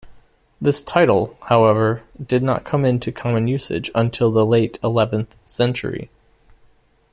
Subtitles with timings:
[0.59, 6.09] This title, however, did not come into common usage until the late eleventh century.